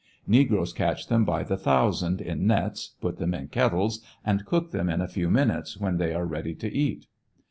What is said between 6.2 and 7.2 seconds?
ready to eat.